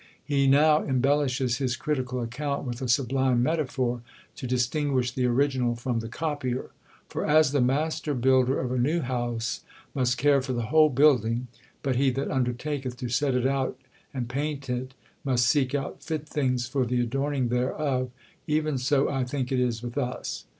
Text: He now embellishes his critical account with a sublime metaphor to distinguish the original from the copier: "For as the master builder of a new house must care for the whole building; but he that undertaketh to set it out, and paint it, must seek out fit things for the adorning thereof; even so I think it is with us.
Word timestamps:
He 0.25 0.47
now 0.47 0.83
embellishes 0.83 1.59
his 1.59 1.75
critical 1.75 2.23
account 2.23 2.63
with 2.65 2.81
a 2.81 2.87
sublime 2.87 3.43
metaphor 3.43 4.01
to 4.35 4.47
distinguish 4.47 5.11
the 5.11 5.27
original 5.27 5.75
from 5.75 5.99
the 5.99 6.09
copier: 6.09 6.71
"For 7.07 7.23
as 7.23 7.51
the 7.51 7.61
master 7.61 8.15
builder 8.15 8.59
of 8.59 8.71
a 8.71 8.79
new 8.79 9.01
house 9.01 9.61
must 9.93 10.17
care 10.17 10.41
for 10.41 10.53
the 10.53 10.63
whole 10.73 10.89
building; 10.89 11.49
but 11.83 11.97
he 11.97 12.09
that 12.13 12.29
undertaketh 12.31 12.97
to 12.97 13.09
set 13.09 13.35
it 13.35 13.45
out, 13.45 13.77
and 14.11 14.27
paint 14.27 14.71
it, 14.71 14.95
must 15.23 15.45
seek 15.45 15.75
out 15.75 16.01
fit 16.03 16.27
things 16.27 16.65
for 16.65 16.83
the 16.83 16.99
adorning 16.99 17.49
thereof; 17.49 18.09
even 18.47 18.79
so 18.79 19.07
I 19.07 19.23
think 19.23 19.51
it 19.51 19.59
is 19.59 19.83
with 19.83 19.99
us. 19.99 20.45